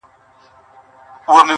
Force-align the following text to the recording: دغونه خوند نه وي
دغونه 0.03 1.25
خوند 1.25 1.37
نه 1.37 1.41
وي 1.41 1.49